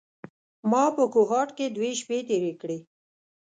ما 0.71 0.83
په 0.95 1.03
کوهاټ 1.13 1.49
کې 1.57 1.65
دوې 1.75 1.91
شپې 1.99 2.17
تېرې 2.29 2.53
کړې. 2.61 2.77